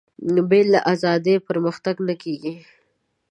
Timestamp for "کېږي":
2.23-2.55